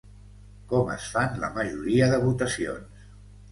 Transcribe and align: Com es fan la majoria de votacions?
Com 0.71 0.89
es 0.93 1.05
fan 1.17 1.37
la 1.45 1.51
majoria 1.59 2.11
de 2.17 2.21
votacions? 2.27 3.07